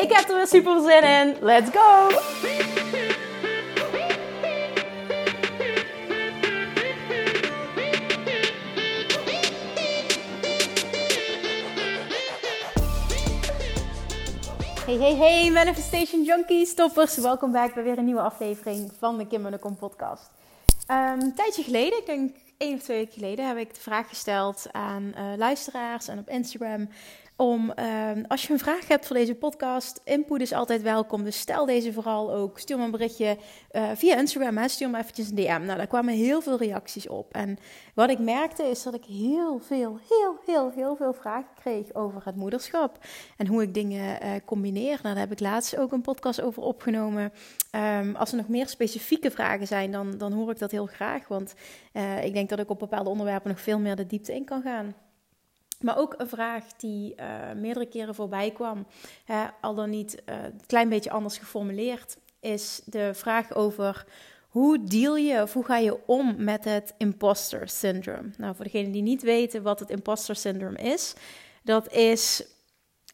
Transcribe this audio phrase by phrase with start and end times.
[0.00, 1.36] Ik heb er weer super zin in.
[1.40, 2.08] Let's go!
[14.86, 17.16] Hey, hey, hey, Manifestation Junkies, toppers.
[17.16, 20.30] Welkom bij weer een nieuwe aflevering van de Kim Kom podcast.
[20.90, 24.08] Um, een tijdje geleden, ik denk één of twee weken geleden, heb ik de vraag
[24.08, 26.88] gesteld aan uh, luisteraars en op Instagram
[27.40, 31.24] om, ehm, als je een vraag hebt voor deze podcast, input is altijd welkom.
[31.24, 32.58] Dus stel deze vooral ook.
[32.58, 33.36] Stuur me een berichtje
[33.72, 34.56] uh, via Instagram.
[34.56, 34.68] Hè.
[34.68, 35.62] Stuur me eventjes een DM.
[35.64, 37.32] Nou, daar kwamen heel veel reacties op.
[37.32, 37.58] En
[37.94, 42.24] wat ik merkte is dat ik heel veel, heel, heel, heel veel vragen kreeg over
[42.24, 42.98] het moederschap.
[43.36, 44.98] En hoe ik dingen uh, combineer.
[45.02, 47.32] Nou, daar heb ik laatst ook een podcast over opgenomen.
[48.00, 51.28] Um, als er nog meer specifieke vragen zijn, dan, dan hoor ik dat heel graag.
[51.28, 51.54] Want
[51.92, 54.62] uh, ik denk dat ik op bepaalde onderwerpen nog veel meer de diepte in kan
[54.62, 54.94] gaan.
[55.80, 58.86] Maar ook een vraag die uh, meerdere keren voorbij kwam,
[59.24, 64.04] hè, al dan niet uh, een klein beetje anders geformuleerd, is de vraag over
[64.48, 68.30] hoe deal je of hoe ga je om met het imposter syndrome?
[68.36, 71.14] Nou, voor degenen die niet weten wat het imposter syndrome is,
[71.62, 72.44] dat is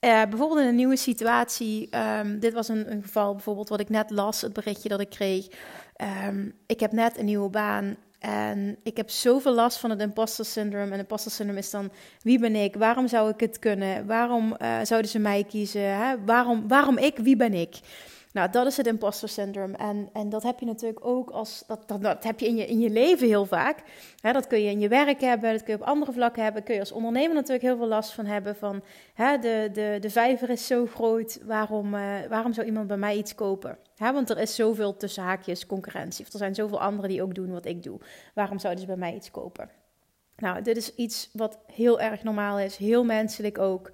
[0.01, 1.97] uh, bijvoorbeeld in een nieuwe situatie.
[1.97, 5.11] Um, dit was een, een, geval bijvoorbeeld wat ik net las, het berichtje dat ik
[5.11, 5.47] kreeg.
[6.27, 10.45] Um, ik heb net een nieuwe baan en ik heb zoveel last van het imposter
[10.45, 10.93] syndrome.
[10.93, 11.91] En imposter syndrome is dan,
[12.23, 12.75] wie ben ik?
[12.75, 14.07] Waarom zou ik het kunnen?
[14.07, 15.81] Waarom uh, zouden ze mij kiezen?
[15.81, 16.25] Hè?
[16.25, 17.17] Waarom, waarom ik?
[17.19, 17.79] Wie ben ik?
[18.37, 19.77] Nou, dat is het imposter syndrome.
[19.77, 21.65] En, en dat heb je natuurlijk ook als.
[21.67, 23.83] Dat, dat, dat heb je in je, in je leven heel vaak.
[24.21, 26.63] Dat kun je in je werk hebben, dat kun je op andere vlakken hebben.
[26.63, 28.57] Kun je als ondernemer natuurlijk heel veel last van hebben.
[28.57, 28.83] Van
[29.15, 33.35] de, de, de vijver is zo groot, waarom, uh, waarom zou iemand bij mij iets
[33.35, 33.79] kopen?
[33.97, 36.25] Want er is zoveel tussen haakjes concurrentie.
[36.25, 37.99] Of er zijn zoveel anderen die ook doen wat ik doe.
[38.35, 39.71] Waarom zouden ze bij mij iets kopen?
[40.37, 43.91] Nou, dit is iets wat heel erg normaal is, heel menselijk ook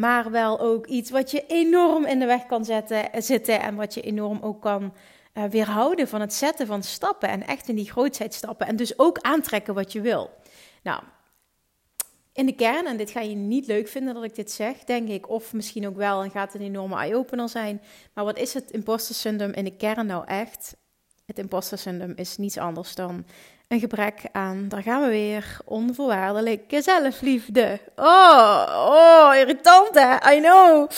[0.00, 3.74] maar wel ook iets wat je enorm in de weg kan zetten, eh, zitten en
[3.74, 4.94] wat je enorm ook kan
[5.34, 8.98] uh, weerhouden van het zetten van stappen en echt in die grootheid stappen en dus
[8.98, 10.30] ook aantrekken wat je wil.
[10.82, 11.02] Nou,
[12.32, 15.08] in de kern, en dit ga je niet leuk vinden dat ik dit zeg, denk
[15.08, 17.82] ik, of misschien ook wel en gaat een enorme eye-opener zijn.
[18.14, 20.76] Maar wat is het imposter syndrome in de kern nou echt?
[21.26, 23.24] Het imposter syndrome is niets anders dan
[23.70, 27.80] een gebrek aan, daar gaan we weer, onvoorwaardelijke zelfliefde.
[27.96, 30.88] Oh, oh, irritant hè, I know.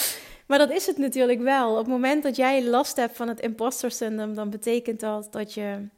[0.46, 1.70] Maar dat is het natuurlijk wel.
[1.70, 5.54] Op het moment dat jij last hebt van het imposter syndrome, dan betekent dat dat
[5.54, 5.88] je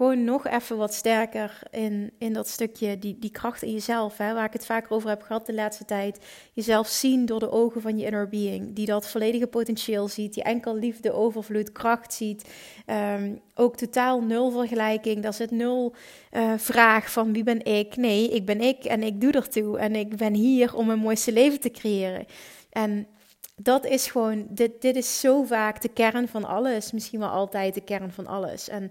[0.00, 4.34] gewoon nog even wat sterker in, in dat stukje, die, die kracht in jezelf, hè,
[4.34, 6.18] waar ik het vaker over heb gehad de laatste tijd.
[6.52, 10.42] Jezelf zien door de ogen van je inner being, die dat volledige potentieel ziet, die
[10.42, 12.48] enkel liefde, overvloed, kracht ziet.
[12.86, 15.94] Um, ook totaal nul vergelijking, daar zit nul
[16.32, 17.96] uh, vraag van wie ben ik.
[17.96, 21.32] Nee, ik ben ik en ik doe ertoe en ik ben hier om een mooiste
[21.32, 22.26] leven te creëren.
[22.70, 23.06] En
[23.56, 27.74] dat is gewoon, dit, dit is zo vaak de kern van alles, misschien wel altijd
[27.74, 28.68] de kern van alles.
[28.68, 28.90] En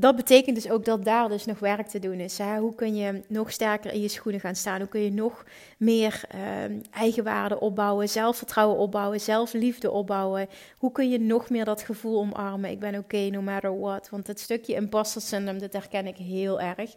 [0.00, 2.38] dat betekent dus ook dat daar dus nog werk te doen is.
[2.38, 2.58] Hè?
[2.58, 4.80] Hoe kun je nog sterker in je schoenen gaan staan?
[4.80, 5.44] Hoe kun je nog
[5.78, 10.48] meer uh, eigenwaarde opbouwen, zelfvertrouwen opbouwen, zelfliefde opbouwen?
[10.78, 12.70] Hoe kun je nog meer dat gevoel omarmen?
[12.70, 14.08] Ik ben oké, no matter what.
[14.08, 16.94] Want het stukje imposter syndrome, dat herken ik heel erg.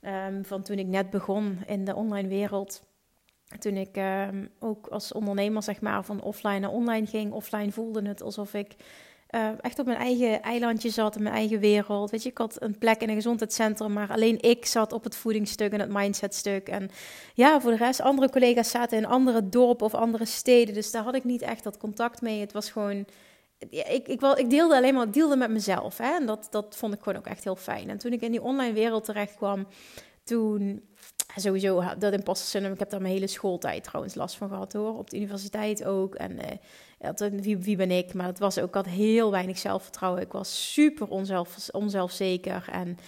[0.00, 2.82] Um, van toen ik net begon in de online wereld.
[3.58, 7.32] Toen ik um, ook als ondernemer, zeg maar, van offline naar online ging.
[7.32, 8.76] Offline voelde het alsof ik
[9.34, 12.10] uh, echt op mijn eigen eilandje zat, in mijn eigen wereld.
[12.10, 15.16] Weet je, ik had een plek in een gezondheidscentrum, maar alleen ik zat op het
[15.16, 16.68] voedingsstuk en het mindsetstuk.
[16.68, 16.90] En
[17.34, 20.74] ja, voor de rest, andere collega's zaten in andere dorpen of andere steden.
[20.74, 22.40] Dus daar had ik niet echt dat contact mee.
[22.40, 23.06] Het was gewoon.
[23.68, 25.98] Ik, ik, wel, ik deelde alleen maar deelde met mezelf.
[25.98, 26.14] Hè?
[26.14, 27.88] En dat, dat vond ik gewoon ook echt heel fijn.
[27.90, 29.66] En toen ik in die online wereld terecht kwam,
[30.24, 30.82] toen
[31.36, 32.74] sowieso dat imposter syndrome.
[32.74, 34.98] Ik heb daar mijn hele schooltijd trouwens last van gehad hoor.
[34.98, 36.14] Op de universiteit ook.
[36.14, 36.44] En uh,
[37.40, 38.14] wie, wie ben ik?
[38.14, 40.22] Maar het was ook, ik had heel weinig zelfvertrouwen.
[40.22, 42.68] Ik was super onzelf, onzelfzeker.
[42.72, 42.98] En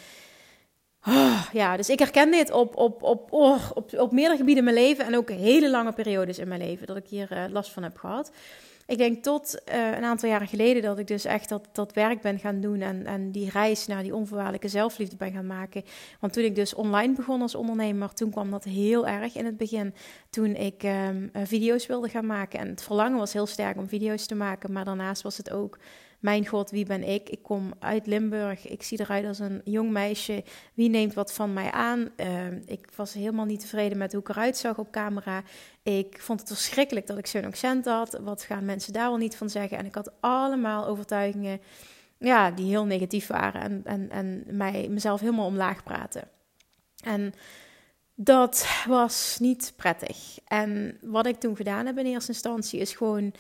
[1.07, 4.73] oh, ja, dus ik herken dit op, op, op, oh, op, op meerdere gebieden in
[4.75, 5.07] mijn leven.
[5.07, 7.97] En ook hele lange periodes in mijn leven dat ik hier uh, last van heb
[7.97, 8.31] gehad.
[8.87, 12.21] Ik denk tot uh, een aantal jaren geleden dat ik dus echt dat, dat werk
[12.21, 15.85] ben gaan doen en, en die reis naar die onvoorwaardelijke zelfliefde ben gaan maken.
[16.21, 19.57] Want toen ik dus online begon als ondernemer, toen kwam dat heel erg in het
[19.57, 19.95] begin.
[20.31, 24.27] Toen ik um, video's wilde gaan maken en het verlangen was heel sterk om video's
[24.27, 25.79] te maken, maar daarnaast was het ook
[26.27, 27.29] mijn god, wie ben ik?
[27.29, 28.69] Ik kom uit Limburg.
[28.69, 30.45] Ik zie eruit als een jong meisje.
[30.75, 32.09] Wie neemt wat van mij aan?
[32.17, 35.43] Uh, ik was helemaal niet tevreden met hoe ik eruit zag op camera.
[35.83, 38.19] Ik vond het verschrikkelijk dat ik zo'n accent had.
[38.23, 39.79] Wat gaan mensen daar wel niet van zeggen?
[39.79, 41.61] En ik had allemaal overtuigingen
[42.19, 46.29] ja, die heel negatief waren en, en, en mij, mezelf helemaal omlaag praten.
[47.05, 47.35] En
[48.15, 50.39] dat was niet prettig.
[50.47, 53.33] En wat ik toen gedaan heb in eerste instantie is gewoon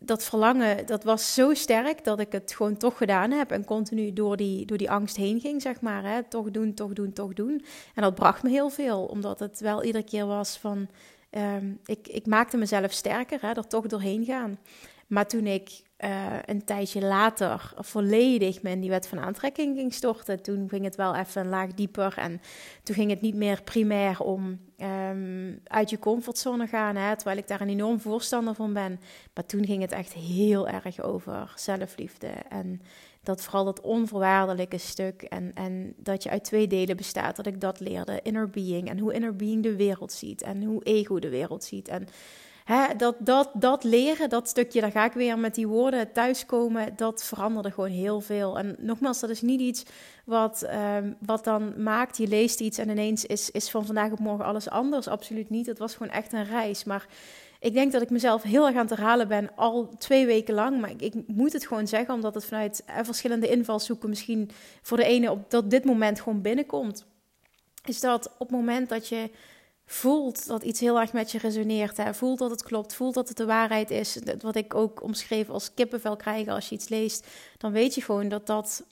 [0.00, 4.12] dat verlangen, dat was zo sterk dat ik het gewoon toch gedaan heb en continu
[4.12, 6.04] door die, door die angst heen ging, zeg maar.
[6.04, 6.22] Hè?
[6.22, 7.64] Toch doen, toch doen, toch doen.
[7.94, 10.88] En dat bracht me heel veel, omdat het wel iedere keer was van,
[11.30, 14.58] um, ik, ik maakte mezelf sterker, hè, er toch doorheen gaan.
[15.12, 19.94] Maar toen ik uh, een tijdje later volledig me in die wet van aantrekking ging
[19.94, 22.14] storten, toen ging het wel even een laag dieper.
[22.16, 22.40] En
[22.82, 24.60] toen ging het niet meer primair om
[25.10, 29.00] um, uit je comfortzone gaan, hè, terwijl ik daar een enorm voorstander van ben.
[29.34, 32.30] Maar toen ging het echt heel erg over zelfliefde.
[32.48, 32.82] En
[33.22, 37.60] dat vooral dat onvoorwaardelijke stuk en, en dat je uit twee delen bestaat, dat ik
[37.60, 38.20] dat leerde.
[38.22, 41.88] Inner being en hoe inner being de wereld ziet en hoe ego de wereld ziet.
[41.88, 42.08] En
[42.96, 47.24] Dat, dat, dat leren, dat stukje, daar ga ik weer met die woorden thuiskomen, dat
[47.24, 48.58] veranderde gewoon heel veel.
[48.58, 49.84] En nogmaals, dat is niet iets
[50.24, 54.18] wat, um, wat dan maakt, je leest iets en ineens is, is van vandaag op
[54.18, 55.08] morgen alles anders.
[55.08, 55.66] Absoluut niet.
[55.66, 56.84] Het was gewoon echt een reis.
[56.84, 57.06] Maar
[57.60, 60.80] ik denk dat ik mezelf heel erg aan het herhalen ben, al twee weken lang.
[60.80, 64.50] Maar ik, ik moet het gewoon zeggen, omdat het vanuit eh, verschillende invalshoeken misschien
[64.82, 67.06] voor de ene op dat dit moment gewoon binnenkomt.
[67.84, 69.30] Is dat op het moment dat je
[69.92, 71.96] voelt dat iets heel erg met je resoneert.
[71.96, 72.14] Hè?
[72.14, 74.18] Voelt dat het klopt, voelt dat het de waarheid is.
[74.40, 77.26] Wat ik ook omschreef als kippenvel krijgen als je iets leest.
[77.58, 78.84] Dan weet je gewoon dat dat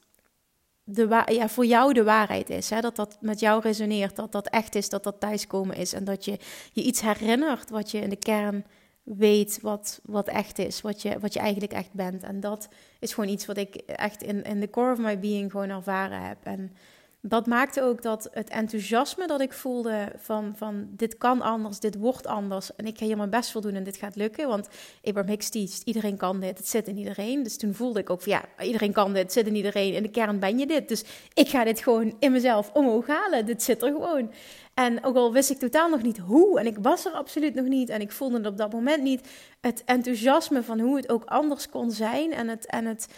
[0.85, 2.71] de ja, voor jou de waarheid is.
[2.71, 2.81] Hè?
[2.81, 5.93] Dat dat met jou resoneert, dat dat echt is, dat dat thuiskomen is.
[5.93, 6.39] En dat je
[6.73, 8.65] je iets herinnert wat je in de kern
[9.03, 12.23] weet wat, wat echt is, wat je, wat je eigenlijk echt bent.
[12.23, 12.69] En dat
[12.99, 16.23] is gewoon iets wat ik echt in, in de core of my being gewoon ervaren
[16.23, 16.39] heb.
[16.43, 16.73] En
[17.23, 21.97] dat maakte ook dat het enthousiasme dat ik voelde van, van dit kan anders, dit
[21.97, 24.49] wordt anders en ik ga hier mijn best voor doen en dit gaat lukken.
[24.49, 24.69] Want
[25.03, 27.43] Abraham Hicks teacht, iedereen kan dit, het zit in iedereen.
[27.43, 29.95] Dus toen voelde ik ook van ja, iedereen kan dit, het zit in iedereen.
[29.95, 30.89] In de kern ben je dit.
[30.89, 33.47] Dus ik ga dit gewoon in mezelf omhoog halen.
[33.47, 34.33] Dit zit er gewoon.
[34.75, 37.67] En ook al wist ik totaal nog niet hoe, en ik was er absoluut nog
[37.67, 39.29] niet, en ik voelde het op dat moment niet,
[39.61, 43.09] het enthousiasme van hoe het ook anders kon zijn en het, en het,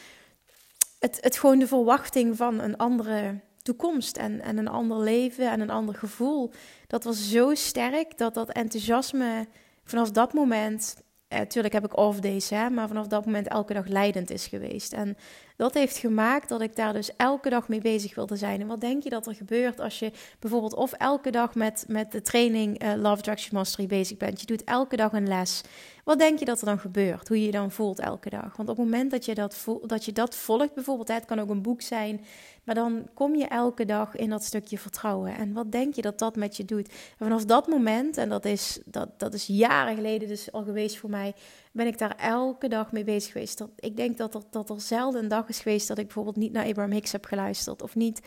[0.98, 5.60] het, het gewoon de verwachting van een andere toekomst en, en een ander leven en
[5.60, 6.52] een ander gevoel.
[6.86, 9.46] Dat was zo sterk dat dat enthousiasme
[9.84, 10.96] vanaf dat moment.
[11.38, 12.18] Natuurlijk eh, heb ik off
[12.48, 14.92] hè, maar vanaf dat moment elke dag leidend is geweest.
[14.92, 15.16] En
[15.56, 18.60] dat heeft gemaakt dat ik daar dus elke dag mee bezig wilde zijn.
[18.60, 22.12] En wat denk je dat er gebeurt als je bijvoorbeeld of elke dag met, met
[22.12, 24.40] de training uh, Love Attraction Mastery bezig bent?
[24.40, 25.60] Je doet elke dag een les.
[26.04, 27.28] Wat denk je dat er dan gebeurt?
[27.28, 28.56] Hoe je je dan voelt elke dag?
[28.56, 31.38] Want op het moment dat je dat, voelt, dat, je dat volgt, bijvoorbeeld, het kan
[31.38, 32.25] ook een boek zijn,
[32.64, 35.37] maar dan kom je elke dag in dat stukje vertrouwen.
[35.37, 36.88] En wat denk je dat dat met je doet?
[36.88, 40.99] En vanaf dat moment, en dat is, dat, dat is jaren geleden dus al geweest
[40.99, 41.34] voor mij,
[41.72, 43.58] ben ik daar elke dag mee bezig geweest.
[43.58, 46.37] Dat, ik denk dat er, dat er zelden een dag is geweest dat ik bijvoorbeeld
[46.37, 47.82] niet naar Abraham Hicks heb geluisterd.
[47.82, 48.20] Of niet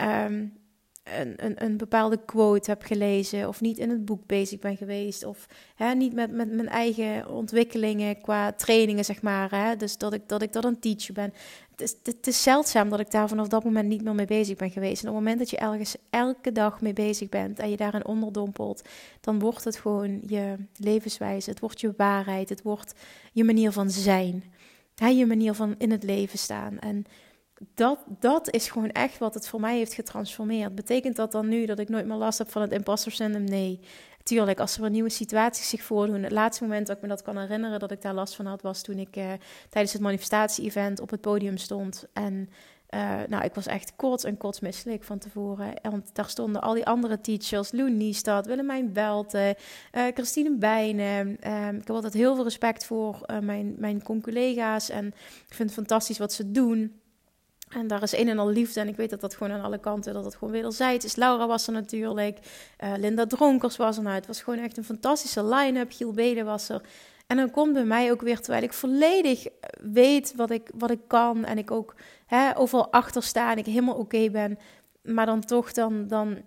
[0.00, 0.63] um,
[1.04, 3.48] een, een, een bepaalde quote heb gelezen.
[3.48, 5.24] Of niet in het boek bezig ben geweest.
[5.24, 9.50] Of hè, niet met, met mijn eigen ontwikkelingen qua trainingen, zeg maar.
[9.50, 9.76] Hè.
[9.76, 11.32] Dus dat ik, dat ik dat een teacher ben.
[11.70, 14.56] Het is, het is zeldzaam dat ik daar vanaf dat moment niet meer mee bezig
[14.56, 15.02] ben geweest.
[15.02, 18.06] En op het moment dat je ergens elke dag mee bezig bent en je daarin
[18.06, 18.82] onderdompelt,
[19.20, 21.50] dan wordt het gewoon je levenswijze.
[21.50, 22.48] Het wordt je waarheid.
[22.48, 22.94] Het wordt
[23.32, 24.44] je manier van zijn.
[24.94, 26.78] Hè, je manier van in het leven staan.
[26.78, 27.06] En
[27.74, 30.74] dat, dat is gewoon echt wat het voor mij heeft getransformeerd.
[30.74, 33.48] Betekent dat dan nu dat ik nooit meer last heb van het imposter syndrome?
[33.48, 33.80] Nee.
[34.24, 36.22] Tuurlijk, als er een nieuwe situaties zich voordoen.
[36.22, 38.62] Het laatste moment dat ik me dat kan herinneren dat ik daar last van had,
[38.62, 39.32] was toen ik eh,
[39.68, 42.06] tijdens het manifestatie-event op het podium stond.
[42.12, 42.48] En
[42.94, 45.72] uh, nou, ik was echt kots en kotsmisselijk van tevoren.
[45.82, 47.72] Want daar stonden al die andere teachers.
[47.72, 49.54] Lou Niestad, Willemijn Belten,
[49.92, 51.36] uh, Christine Bijnen.
[51.40, 54.90] Ehm, ik heb altijd heel veel respect voor mijn, mijn collega's.
[54.90, 55.06] En
[55.48, 57.00] ik vind het fantastisch wat ze doen.
[57.74, 58.80] En daar is een en al liefde.
[58.80, 61.16] En ik weet dat dat gewoon aan alle kanten, dat het gewoon wederzijds is.
[61.16, 62.38] Laura was er natuurlijk.
[62.84, 64.02] Uh, Linda Dronkers was er.
[64.02, 65.92] Nou, het was gewoon echt een fantastische line-up.
[65.92, 66.82] Giel Bede was er.
[67.26, 69.46] En dan komt bij mij ook weer, terwijl ik volledig
[69.80, 71.44] weet wat ik, wat ik kan.
[71.44, 71.94] En ik ook
[72.26, 74.58] hè, overal achter sta en ik helemaal oké ben.
[75.02, 76.38] Maar dan toch, dan, dan,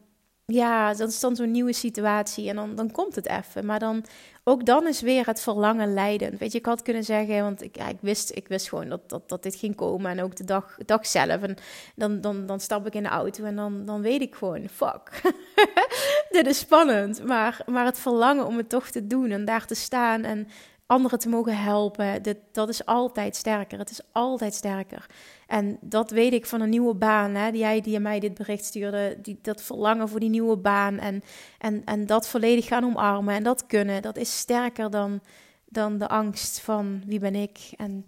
[0.53, 2.49] ja, dat is dan zo'n nieuwe situatie.
[2.49, 3.65] En dan, dan komt het even.
[3.65, 4.05] Maar dan
[4.43, 6.39] ook dan is weer het verlangen leidend.
[6.39, 9.29] Weet je, ik had kunnen zeggen, want ik, ik, wist, ik wist gewoon dat, dat,
[9.29, 10.11] dat dit ging komen.
[10.11, 11.41] En ook de dag, dag zelf.
[11.41, 11.57] En
[11.95, 15.21] dan, dan, dan stap ik in de auto en dan, dan weet ik gewoon, fuck.
[16.29, 17.23] dit is spannend.
[17.23, 20.47] Maar, maar het verlangen om het toch te doen en daar te staan en
[20.87, 23.79] anderen te mogen helpen, dit, dat is altijd sterker.
[23.79, 25.05] Het is altijd sterker.
[25.47, 27.35] En dat weet ik van een nieuwe baan.
[27.35, 27.51] Hè?
[27.51, 31.23] Die jij die mij dit bericht stuurde, die, dat verlangen voor die nieuwe baan en,
[31.59, 35.21] en, en dat volledig gaan omarmen en dat kunnen, dat is sterker dan,
[35.65, 37.59] dan de angst van wie ben ik.
[37.77, 38.05] En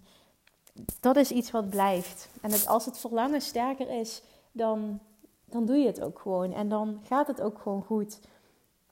[1.00, 2.29] dat is iets wat blijft.
[2.41, 4.21] En als het verlangen sterker is,
[4.51, 5.00] dan,
[5.45, 6.53] dan doe je het ook gewoon.
[6.53, 8.19] En dan gaat het ook gewoon goed.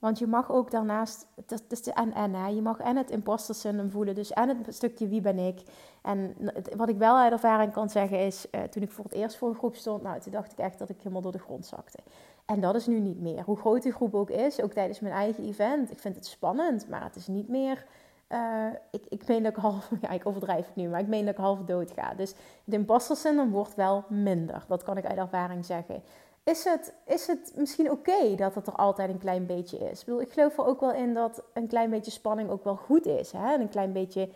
[0.07, 3.89] Want je mag ook daarnaast, het is de en-en, je mag en het imposter syndroom
[3.89, 5.61] voelen, dus en het stukje wie ben ik.
[6.01, 6.35] En
[6.75, 9.49] wat ik wel uit ervaring kan zeggen is, uh, toen ik voor het eerst voor
[9.49, 11.97] een groep stond, nou, toen dacht ik echt dat ik helemaal door de grond zakte.
[12.45, 13.43] En dat is nu niet meer.
[13.43, 16.89] Hoe groot die groep ook is, ook tijdens mijn eigen event, ik vind het spannend,
[16.89, 17.85] maar het is niet meer...
[18.31, 21.25] Uh, ik, ik meen dat ik half, ja, ik overdrijf het nu, maar ik meen
[21.25, 22.13] dat ik half dood ga.
[22.13, 22.33] Dus
[22.65, 24.65] het imposter syndroom wordt wel minder.
[24.67, 26.03] Dat kan ik uit ervaring zeggen
[26.47, 30.03] is het, is het misschien oké dat het er altijd een klein beetje is?
[30.03, 33.05] Ik, ik geloof er ook wel in dat een klein beetje spanning ook wel goed
[33.05, 33.31] is.
[33.31, 33.53] Hè?
[33.53, 34.29] een klein beetje,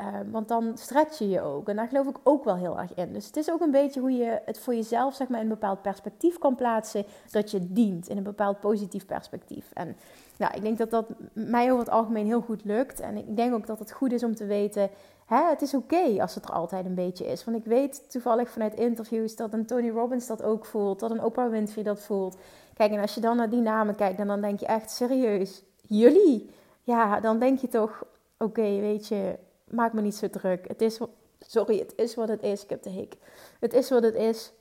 [0.00, 1.68] uh, want dan stretch je je ook.
[1.68, 3.12] En daar geloof ik ook wel heel erg in.
[3.12, 5.52] Dus het is ook een beetje hoe je het voor jezelf zeg maar, in een
[5.52, 7.04] bepaald perspectief kan plaatsen.
[7.30, 9.70] Dat je dient in een bepaald positief perspectief.
[9.72, 9.96] En
[10.36, 13.00] nou, ik denk dat dat mij over het algemeen heel goed lukt.
[13.00, 14.90] En ik denk ook dat het goed is om te weten
[15.26, 17.44] hè, het is oké als het er altijd een beetje is.
[17.44, 21.22] Want ik weet toevallig vanuit interviews dat een Tony Robbins dat ook voelt, dat een
[21.22, 22.36] Oprah Winfrey dat voelt.
[22.74, 25.62] Kijk, en als je dan naar die namen kijkt, dan, dan denk je echt serieus,
[25.82, 26.50] jullie?
[26.82, 28.04] Ja, dan denk je toch,
[28.38, 29.38] oké, weet je,
[29.74, 30.68] maak me niet zo druk.
[30.68, 30.98] Het is,
[31.40, 32.62] sorry, het is wat het is.
[32.62, 33.14] Ik heb de hik.
[33.60, 34.52] Het is wat het is.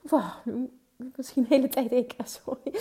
[0.00, 0.30] Wow,
[1.16, 2.72] misschien de hele tijd ik, sorry.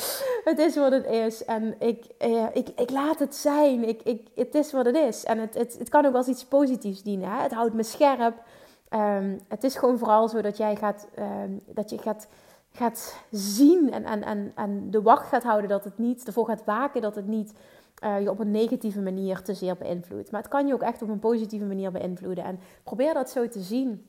[0.44, 3.88] Het is wat het is en ik, eh, ik, ik laat het zijn.
[3.88, 5.24] Ik, ik, het is wat het is.
[5.24, 7.30] En het, het, het kan ook als iets positiefs dienen.
[7.30, 7.42] Hè?
[7.42, 8.44] Het houdt me scherp.
[8.90, 12.28] Um, het is gewoon vooral zo dat jij gaat, um, dat je gaat,
[12.72, 16.66] gaat zien en, en, en, en de wacht gaat houden dat het niet, ervoor gaat
[16.66, 17.54] waken dat het niet
[18.04, 20.32] uh, je op een negatieve manier te zeer beïnvloedt.
[20.32, 22.44] Maar het kan je ook echt op een positieve manier beïnvloeden.
[22.44, 24.06] En probeer dat zo te zien.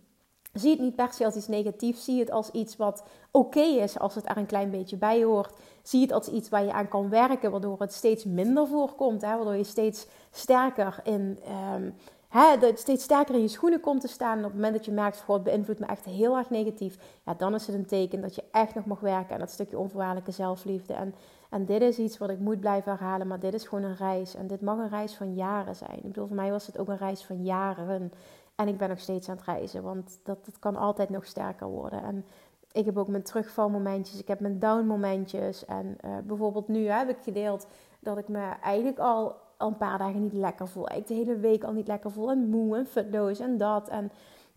[0.52, 2.04] Zie het niet per se als iets negatiefs.
[2.04, 5.52] Zie het als iets wat oké is als het er een klein beetje bij hoort.
[5.82, 9.22] Zie het als iets waar je aan kan werken, waardoor het steeds minder voorkomt.
[9.22, 9.36] Hè?
[9.36, 11.38] Waardoor je steeds sterker in.
[11.74, 11.94] Um,
[12.28, 14.38] hè, steeds sterker in je schoenen komt te staan.
[14.38, 16.98] En op het moment dat je merkt, het beïnvloedt me echt heel erg negatief.
[17.24, 19.78] Ja, dan is het een teken dat je echt nog mag werken aan dat stukje
[19.78, 20.94] onvoorwaardelijke zelfliefde.
[20.94, 21.14] En,
[21.50, 24.34] en dit is iets wat ik moet blijven herhalen, maar dit is gewoon een reis.
[24.34, 25.96] En dit mag een reis van jaren zijn.
[25.96, 28.12] Ik bedoel, voor mij was het ook een reis van jaren.
[28.54, 31.66] En ik ben nog steeds aan het reizen, want dat, dat kan altijd nog sterker
[31.66, 32.02] worden.
[32.02, 32.24] En
[32.72, 35.64] ik heb ook mijn terugvalmomentjes, ik heb mijn downmomentjes.
[35.64, 37.66] En uh, bijvoorbeeld nu heb ik gedeeld
[38.00, 40.92] dat ik me eigenlijk al, al een paar dagen niet lekker voel.
[40.92, 43.88] Ik de hele week al niet lekker voel en moe en futloos en dat.
[43.88, 44.10] En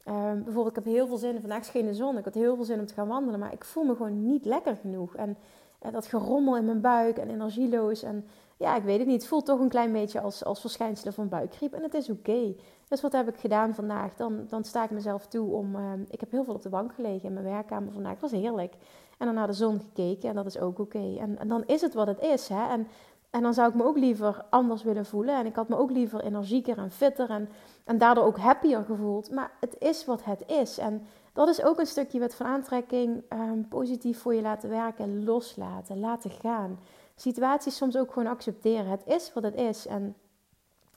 [0.08, 2.65] uh, bijvoorbeeld, ik heb heel veel zin, vandaag scheen de zon, ik had heel veel
[2.65, 3.39] zin om te gaan wandelen.
[3.39, 5.15] Maar ik voel me gewoon niet lekker genoeg.
[5.15, 5.38] En
[5.86, 8.03] uh, dat gerommel in mijn buik en energieloos.
[8.03, 8.25] En
[8.58, 9.22] ja, ik weet het niet.
[9.22, 11.74] Het voelt toch een klein beetje als, als verschijnselen van buikgriep.
[11.74, 12.55] En het is oké.
[12.88, 14.15] Dus wat heb ik gedaan vandaag?
[14.15, 15.75] Dan, dan sta ik mezelf toe om...
[15.75, 18.12] Uh, ik heb heel veel op de bank gelegen in mijn werkkamer vandaag.
[18.12, 18.74] Het was heerlijk.
[19.17, 21.15] En dan naar de zon gekeken en dat is ook oké.
[21.20, 22.48] En, en, dan is het wat het is.
[22.48, 22.70] Hè?
[22.70, 22.88] En,
[23.32, 25.38] en dan zou ik me ook liever anders willen voelen.
[25.38, 27.50] En ik had me ook liever energieker en fitter en,
[27.84, 29.32] en daardoor ook happier gevoeld.
[29.32, 30.78] Maar het is wat het is.
[30.78, 33.24] En dat is ook een stukje wet van aantrekking.
[33.34, 36.80] Um, positief voor je laten werken, loslaten, laten gaan
[37.22, 38.88] situaties soms ook gewoon accepteren.
[38.88, 39.88] Het is wat het is.
[39.88, 40.16] En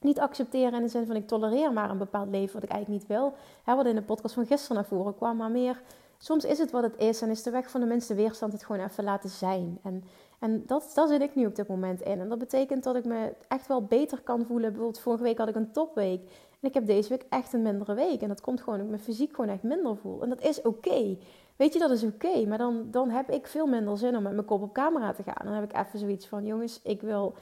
[0.00, 3.00] niet accepteren in de zin van ik tolereer maar een bepaald leven wat ik eigenlijk
[3.00, 3.34] niet wil.
[3.64, 5.36] Wat in de podcast van gisteren naar voren kwam.
[5.36, 5.80] Maar meer,
[6.18, 7.22] soms is het wat het is.
[7.22, 9.78] En is de weg van de minste weerstand het gewoon even laten zijn.
[9.82, 10.04] En,
[10.40, 12.20] en dat, daar zit ik nu op dit moment in.
[12.20, 14.68] En dat betekent dat ik me echt wel beter kan voelen.
[14.70, 16.20] Bijvoorbeeld vorige week had ik een topweek.
[16.60, 18.22] En ik heb deze week echt een mindere week.
[18.22, 20.22] En dat komt gewoon omdat ik me fysiek gewoon echt minder voel.
[20.22, 21.16] En dat is oké.
[21.56, 22.46] Weet je, dat is oké.
[22.46, 25.22] maar dan, dan heb ik veel minder zin om met mijn kop op camera te
[25.22, 25.44] gaan.
[25.44, 27.34] Dan heb ik even zoiets van: jongens, ik wil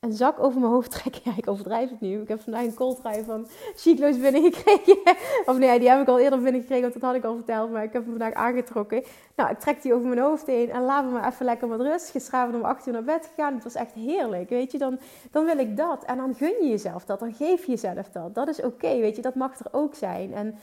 [0.00, 1.20] een zak over mijn hoofd trekken.
[1.28, 2.20] Ja, ik overdrijf het nu.
[2.20, 4.98] Ik heb vandaag een coldrive van Chiclo's binnengekregen.
[5.46, 7.70] Of nee, die heb ik al eerder binnengekregen, want dat had ik al verteld.
[7.70, 9.02] Maar ik heb hem vandaag aangetrokken.
[9.36, 12.10] Nou, ik trek die over mijn hoofd heen en laat me even lekker met rust.
[12.10, 13.54] Gisteravond om 8 uur naar bed gegaan.
[13.54, 14.78] Het was echt heerlijk, weet je.
[14.78, 14.98] Dan,
[15.30, 16.04] dan wil ik dat.
[16.04, 17.20] En dan gun je jezelf dat.
[17.20, 18.34] Dan geef je jezelf dat.
[18.34, 19.22] Dat is oké, weet je.
[19.22, 20.34] Dat mag er ook zijn.
[20.34, 20.58] En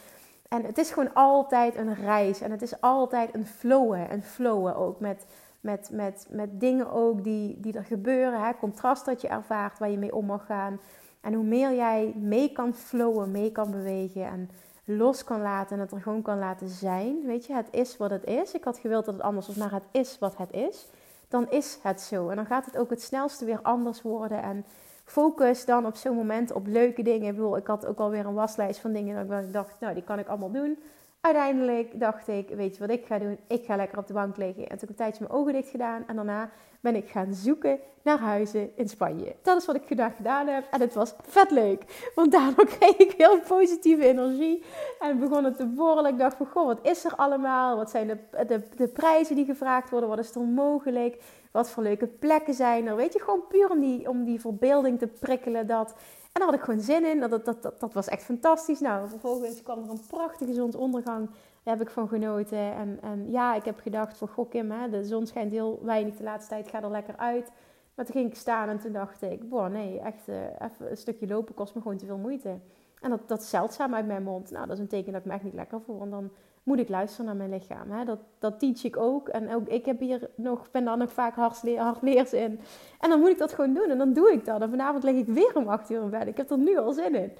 [0.48, 2.42] en het is gewoon altijd een reis.
[2.42, 4.10] En het is altijd een flowen.
[4.10, 5.26] En flowen ook met,
[5.66, 8.42] met, met, met dingen ook die, die er gebeuren.
[8.42, 8.52] Hè?
[8.60, 10.80] Contrast dat je ervaart waar je mee om mag gaan.
[11.22, 14.50] En hoe meer jij mee kan flowen, mee kan bewegen en
[14.84, 17.26] los kan laten en het er gewoon kan laten zijn.
[17.26, 18.54] Weet je, het is wat het is.
[18.54, 20.88] Ik had gewild dat het anders was, maar het is wat het is.
[21.28, 22.30] Dan is het zo.
[22.30, 24.42] En dan gaat het ook het snelste weer anders worden.
[24.42, 24.66] En
[25.04, 27.28] focus dan op zo'n moment op leuke dingen.
[27.28, 30.04] Ik bedoel, ik had ook alweer een waslijst van dingen dat ik dacht, nou, die
[30.04, 30.78] kan ik allemaal doen.
[31.26, 33.38] Uiteindelijk dacht ik, weet je wat ik ga doen?
[33.48, 34.64] Ik ga lekker op de bank liggen.
[34.64, 36.04] En toen heb ik een tijdje mijn ogen dicht gedaan.
[36.08, 39.36] En daarna ben ik gaan zoeken naar huizen in Spanje.
[39.42, 40.64] Dat is wat ik vandaag gedaan heb.
[40.72, 42.12] En het was vet leuk.
[42.16, 44.64] Want daardoor kreeg ik heel positieve energie.
[45.00, 46.12] En begon het te borrelen.
[46.12, 47.76] Ik dacht van, goh, wat is er allemaal?
[47.76, 48.18] Wat zijn de,
[48.48, 50.10] de, de prijzen die gevraagd worden?
[50.10, 51.22] Wat is er mogelijk?
[51.52, 52.96] Wat voor leuke plekken zijn er?
[52.96, 55.68] Weet je, gewoon puur om die, om die verbeelding te prikkelen.
[55.68, 55.96] Dat.
[56.36, 57.20] En daar had ik gewoon zin in.
[57.20, 58.80] Dat, dat, dat, dat was echt fantastisch.
[58.80, 61.30] Nou, vervolgens kwam er een prachtige zonsondergang.
[61.64, 62.74] Daar heb ik van genoten.
[62.74, 66.16] En, en ja, ik heb gedacht van, goh Kim, hè, de zon schijnt heel weinig
[66.16, 66.68] de laatste tijd.
[66.68, 67.52] Ga er lekker uit.
[67.96, 70.98] Maar toen ging ik staan en toen dacht ik, boah, nee, echt uh, even een
[70.98, 72.60] stukje lopen kost me gewoon te veel moeite.
[73.02, 74.52] En dat, zeldzaam uit mijn mond.
[74.52, 75.98] Nou, dat is een teken dat ik me echt niet lekker voel.
[75.98, 76.32] Want dan
[76.66, 77.92] moet ik luisteren naar mijn lichaam.
[77.92, 78.06] Hè?
[78.06, 79.28] Dat, dat teach ik ook.
[79.28, 81.36] En ook ik heb hier nog, ben dan nog vaak
[81.78, 82.60] hardleers in.
[83.00, 83.90] En dan moet ik dat gewoon doen.
[83.90, 84.62] En dan doe ik dat.
[84.62, 86.28] En vanavond lig ik weer om acht uur in bed.
[86.28, 87.32] Ik heb er nu al zin in.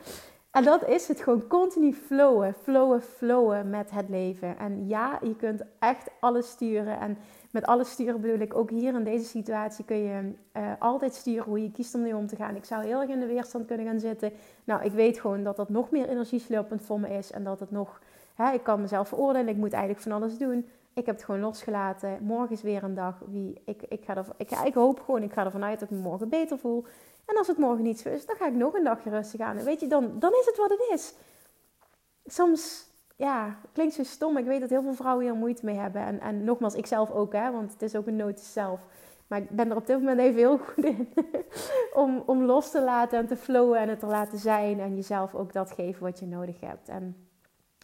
[0.52, 4.58] En dat is het gewoon continu flowen, flowen, flowen met het leven.
[4.58, 7.00] En ja, je kunt echt alles sturen.
[7.00, 7.18] En
[7.52, 11.44] met alles sturen bedoel ik ook hier in deze situatie kun je uh, altijd sturen
[11.44, 12.56] hoe je kiest om mee om te gaan.
[12.56, 14.32] Ik zou heel erg in de weerstand kunnen gaan zitten.
[14.64, 17.32] Nou, ik weet gewoon dat dat nog meer energieslopend voor me is.
[17.32, 18.00] En dat het nog
[18.36, 20.70] Hè, ik kan mezelf veroordelen, ik moet eigenlijk van alles doen.
[20.94, 22.24] Ik heb het gewoon losgelaten.
[22.24, 23.22] Morgen is weer een dag.
[23.26, 25.96] Wie, ik, ik, ga er, ik, ik hoop gewoon, ik ga ervan uit dat ik
[25.96, 26.86] me morgen beter voel.
[27.26, 29.64] En als het morgen niet zo is, dan ga ik nog een dagje rustig aan.
[29.64, 31.14] Weet je, dan, dan is het wat het is.
[32.26, 34.38] Soms, ja, klinkt zo stom.
[34.38, 36.02] Ik weet dat heel veel vrouwen hier moeite mee hebben.
[36.02, 38.80] En, en nogmaals, ik zelf ook, hè, want het is ook een nood zelf.
[39.28, 41.14] Maar ik ben er op dit moment even heel goed in.
[42.04, 44.80] om, om los te laten en te flowen en het te laten zijn.
[44.80, 46.90] En jezelf ook dat geven wat je nodig hebt.
[46.90, 47.25] En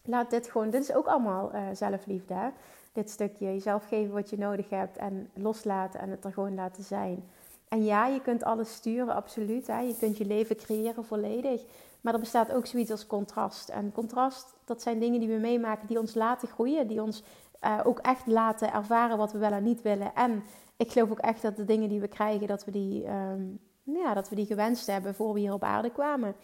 [0.05, 2.33] laat dit gewoon, dit is ook allemaal uh, zelfliefde.
[2.33, 2.49] Hè?
[2.91, 6.83] Dit stukje jezelf geven wat je nodig hebt en loslaten en het er gewoon laten
[6.83, 7.23] zijn.
[7.67, 9.67] En ja, je kunt alles sturen, absoluut.
[9.67, 9.79] Hè?
[9.79, 11.61] Je kunt je leven creëren volledig.
[12.01, 13.69] Maar er bestaat ook zoiets als contrast.
[13.69, 16.87] En contrast, dat zijn dingen die we meemaken die ons laten groeien.
[16.87, 17.23] Die ons
[17.63, 20.15] uh, ook echt laten ervaren wat we wel en niet willen.
[20.15, 20.43] En
[20.77, 24.13] ik geloof ook echt dat de dingen die we krijgen, dat we die, um, ja,
[24.13, 26.35] dat we die gewenst hebben voor we hier op aarde kwamen.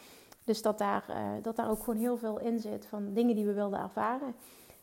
[0.47, 3.45] Dus dat daar, uh, dat daar ook gewoon heel veel in zit van dingen die
[3.45, 4.35] we wilden ervaren.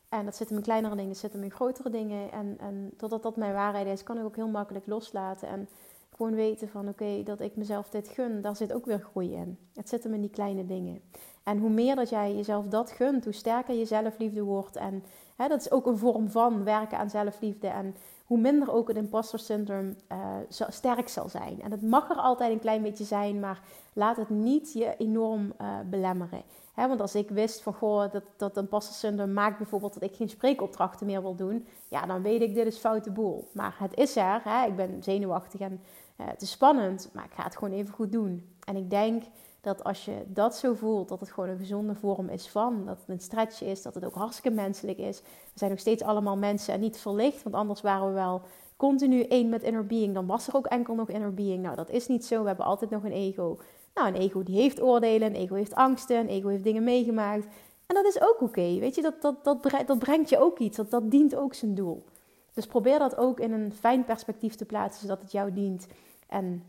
[0.09, 2.33] En dat zit hem in kleinere dingen, zit hem in grotere dingen.
[2.33, 5.48] En, en totdat dat mijn waarheid is, kan ik ook heel makkelijk loslaten.
[5.48, 5.68] En
[6.16, 9.59] gewoon weten van oké, dat ik mezelf dit gun, daar zit ook weer groei in.
[9.74, 11.00] Het zit hem in die kleine dingen.
[11.42, 14.77] En hoe meer dat jij jezelf dat gunt, hoe sterker je zelfliefde wordt.
[14.77, 15.05] En
[15.37, 17.68] hè, dat is ook een vorm van werken aan zelfliefde.
[17.68, 20.37] En hoe minder ook het imposter syndroom uh,
[20.68, 21.62] sterk zal zijn.
[21.62, 23.60] En het mag er altijd een klein beetje zijn, maar
[23.92, 26.42] laat het niet je enorm uh, belemmeren.
[26.74, 30.28] want als ik wist van goh, dat, dat imposter syndroom maakt bijvoorbeeld dat ik geen
[30.28, 33.48] spreekopdrachten meer wil doen, ja, dan weet ik dit is foute boel.
[33.52, 35.80] Maar het is er, ik ben zenuwachtig en
[36.20, 38.54] uh, het is spannend, maar ik ga het gewoon even goed doen.
[38.64, 39.22] En ik denk
[39.64, 42.98] dat als je dat zo voelt, dat het gewoon een gezonde vorm is van, dat
[42.98, 45.20] het een stretch is, dat het ook hartstikke menselijk is.
[45.20, 48.42] We zijn nog steeds allemaal mensen en niet verlicht, want anders waren we wel
[48.77, 51.62] continu één met inner being, dan was er ook enkel nog inner being.
[51.62, 53.59] Nou, dat is niet zo, we hebben altijd nog een ego.
[53.94, 57.46] Nou, een ego die heeft oordelen, een ego heeft angsten, een ego heeft dingen meegemaakt.
[57.87, 60.77] En dat is ook oké, weet je, dat, dat, dat, dat brengt je ook iets,
[60.77, 62.05] dat, dat dient ook zijn doel.
[62.53, 65.87] Dus probeer dat ook in een fijn perspectief te plaatsen, zodat het jou dient.
[66.27, 66.64] En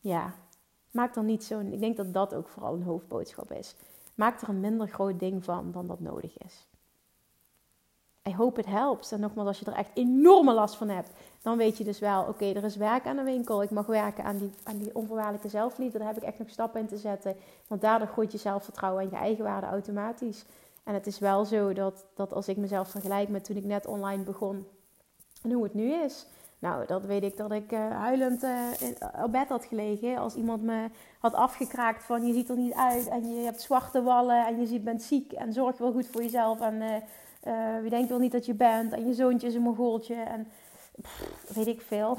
[0.00, 0.34] ja,
[0.92, 1.72] Maak er niet zo'n.
[1.72, 3.74] Ik denk dat dat ook vooral een hoofdboodschap is.
[4.14, 6.66] Maak er een minder groot ding van dan dat nodig is.
[8.28, 9.12] I hope it helps.
[9.12, 11.10] En nogmaals, als je er echt enorme last van hebt,
[11.42, 13.62] dan weet je dus wel: oké, er is werk aan de winkel.
[13.62, 15.98] Ik mag werken aan die, aan die onvoorwaardelijke zelfliefde.
[15.98, 17.36] Daar heb ik echt nog stappen in te zetten.
[17.66, 20.44] Want daardoor groeit je zelfvertrouwen en je eigen waarde automatisch.
[20.84, 23.86] En het is wel zo dat, dat als ik mezelf vergelijk met toen ik net
[23.86, 24.66] online begon
[25.42, 26.26] en hoe het nu is.
[26.62, 28.52] Nou, dat weet ik dat ik uh, huilend uh,
[29.24, 30.16] op bed had gelegen.
[30.16, 34.02] Als iemand me had afgekraakt van je ziet er niet uit en je hebt zwarte
[34.02, 36.60] wallen en je bent ziek en zorg wel goed voor jezelf.
[36.60, 36.74] En
[37.46, 40.48] uh, wie denkt wel niet dat je bent en je zoontje is een mongooltje en
[41.54, 42.18] weet ik veel.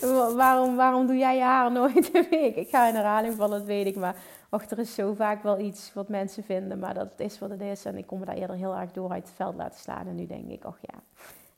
[0.36, 2.14] waarom, waarom doe jij je haar nooit?
[2.56, 3.96] Ik ga in herhaling van, dat weet ik.
[3.96, 4.16] Maar
[4.50, 6.78] och, er is zo vaak wel iets wat mensen vinden.
[6.78, 7.84] Maar dat is wat het is.
[7.84, 10.06] En ik kon me daar eerder heel erg door uit het veld laten slaan.
[10.06, 10.98] En nu denk ik, och ja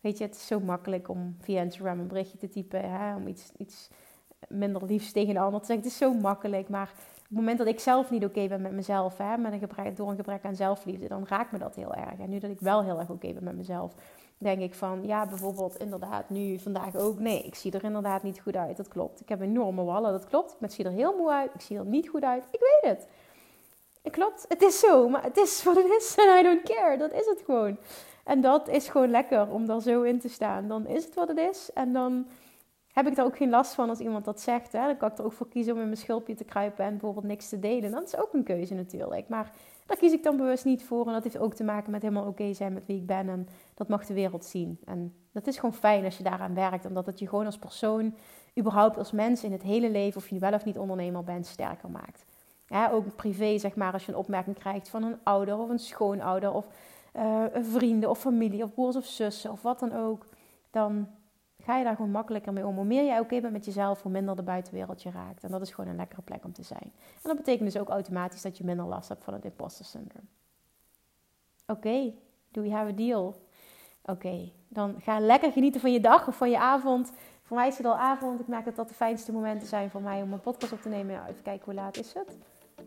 [0.00, 2.90] Weet je, het is zo makkelijk om via Instagram een berichtje te typen.
[2.90, 3.88] Hè, om iets, iets
[4.48, 5.84] minder liefs tegen de ander te zeggen.
[5.84, 6.68] Het is zo makkelijk.
[6.68, 9.58] Maar op het moment dat ik zelf niet oké ben met mezelf, hè, met een
[9.58, 12.18] gebrek, door een gebrek aan zelfliefde, dan raakt me dat heel erg.
[12.18, 13.94] En nu dat ik wel heel erg oké ben met mezelf,
[14.38, 17.18] denk ik van, ja, bijvoorbeeld inderdaad nu, vandaag ook.
[17.18, 18.76] Nee, ik zie er inderdaad niet goed uit.
[18.76, 19.20] Dat klopt.
[19.20, 20.56] Ik heb enorme wallen, dat klopt.
[20.60, 21.54] Ik zie er heel moe uit.
[21.54, 22.44] Ik zie er niet goed uit.
[22.50, 23.08] Ik weet het.
[24.02, 26.96] Het klopt, het is zo, maar het is wat het is en I don't care.
[26.96, 27.78] Dat is het gewoon.
[28.30, 30.68] En dat is gewoon lekker om daar zo in te staan.
[30.68, 31.70] Dan is het wat het is.
[31.74, 32.26] En dan
[32.92, 34.72] heb ik er ook geen last van als iemand dat zegt.
[34.72, 34.86] Hè?
[34.86, 37.24] Dan kan ik er ook voor kiezen om in mijn schulpje te kruipen en bijvoorbeeld
[37.24, 37.90] niks te delen.
[37.90, 39.28] Dat is ook een keuze natuurlijk.
[39.28, 39.52] Maar
[39.86, 41.06] daar kies ik dan bewust niet voor.
[41.06, 43.28] En dat heeft ook te maken met helemaal oké zijn met wie ik ben.
[43.28, 44.78] En dat mag de wereld zien.
[44.84, 46.84] En dat is gewoon fijn als je daaraan werkt.
[46.84, 48.14] Omdat het je gewoon als persoon,
[48.58, 51.90] überhaupt als mens in het hele leven, of je wel of niet ondernemer bent, sterker
[51.90, 52.24] maakt.
[52.92, 56.52] Ook privé, zeg maar, als je een opmerking krijgt van een ouder of een schoonouder
[56.52, 56.66] of
[57.16, 60.26] uh, vrienden of familie of broers of zussen of wat dan ook.
[60.70, 61.08] Dan
[61.62, 62.76] ga je daar gewoon makkelijker mee om.
[62.76, 65.44] Hoe meer jij oké bent met jezelf, hoe minder de buitenwereld je raakt.
[65.44, 66.92] En dat is gewoon een lekkere plek om te zijn.
[67.14, 70.26] En dat betekent dus ook automatisch dat je minder last hebt van het imposter syndrome.
[71.66, 72.14] Oké,
[72.50, 73.34] do we have a deal?
[74.02, 77.12] Oké, dan ga lekker genieten van je dag of van je avond.
[77.42, 78.40] Voor mij is het al avond.
[78.40, 80.88] Ik merk dat dat de fijnste momenten zijn voor mij om een podcast op te
[80.88, 81.26] nemen.
[81.26, 82.38] Even kijken hoe laat is het?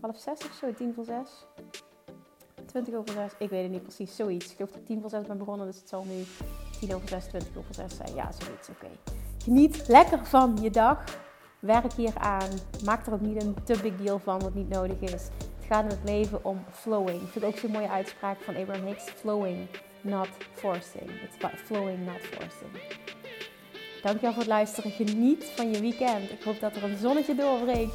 [0.01, 1.45] Half zes of zo, tien voor zes.
[2.73, 4.45] 20 over 6, ik weet het niet precies, zoiets.
[4.45, 6.23] Ik geloof dat ik 10 voor 6 ben begonnen, dus het zal nu
[6.79, 8.15] 10 over 6, 20 over 6 zijn.
[8.15, 8.87] Ja, zoiets, oké.
[9.43, 11.03] Geniet lekker van je dag.
[11.59, 12.49] Werk hier aan.
[12.83, 15.11] Maak er ook niet een te big deal van wat niet nodig is.
[15.11, 17.21] Het gaat in het leven om flowing.
[17.21, 19.03] Ik vind ook zo'n mooie uitspraak van Abraham Hicks.
[19.03, 19.67] Flowing,
[20.01, 21.09] not forcing.
[21.09, 22.71] It's about flowing, not forcing.
[24.01, 24.91] Dankjewel voor het luisteren.
[24.91, 26.31] Geniet van je weekend.
[26.31, 27.93] Ik hoop dat er een zonnetje doorbreekt.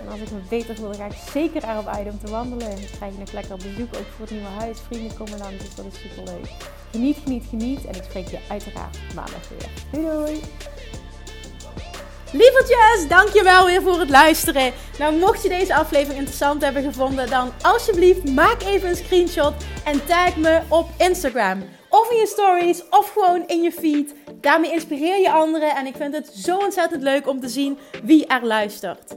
[0.00, 2.70] En als ik me beter voel, ga ik zeker erop uit om te wandelen.
[2.70, 4.78] En dan krijg je nog lekker bezoek ook voor het nieuwe huis.
[4.86, 6.50] Vrienden komen langs, dus dat is super leuk.
[6.90, 7.84] Geniet, geniet, geniet.
[7.84, 9.68] En ik spreek je uiteraard maandag weer.
[9.92, 10.40] Doei doei!
[12.32, 14.72] Lievertjes, dankjewel weer voor het luisteren.
[14.98, 19.54] Nou, mocht je deze aflevering interessant hebben gevonden, dan alsjeblieft maak even een screenshot
[19.84, 21.62] en tag me op Instagram.
[21.88, 24.14] Of in je stories, of gewoon in je feed.
[24.40, 28.26] Daarmee inspireer je anderen en ik vind het zo ontzettend leuk om te zien wie
[28.26, 29.16] er luistert.